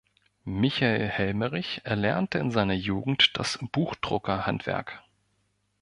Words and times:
Michael 0.45 1.07
Helmerich 1.09 1.81
erlernte 1.83 2.39
in 2.39 2.49
seiner 2.49 2.73
Jugend 2.73 3.37
das 3.37 3.59
Buchdrucker-Handwerk. 3.71 5.03